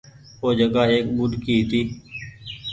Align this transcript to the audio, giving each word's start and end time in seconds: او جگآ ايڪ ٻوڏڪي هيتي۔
او 0.41 0.47
جگآ 0.57 0.83
ايڪ 0.91 1.05
ٻوڏڪي 1.17 1.53
هيتي۔ 1.57 1.81